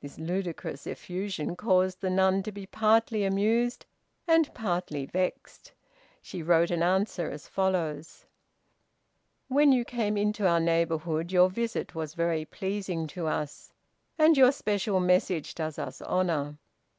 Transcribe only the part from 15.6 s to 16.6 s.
us honor.